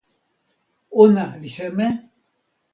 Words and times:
ona 1.05 1.25
li 1.43 1.49
seme? 1.57 1.87